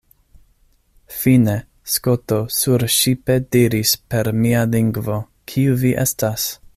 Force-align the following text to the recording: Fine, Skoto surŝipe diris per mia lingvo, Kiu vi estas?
Fine, 1.17 1.57
Skoto 1.95 2.39
surŝipe 2.55 3.37
diris 3.57 3.93
per 4.15 4.31
mia 4.41 4.67
lingvo, 4.73 5.23
Kiu 5.53 5.81
vi 5.85 5.93
estas? 6.07 6.53